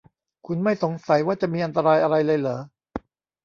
[0.45, 2.57] คุณไม่สงสัยว่าจะมีอันตรายอะไรเลยหรอ?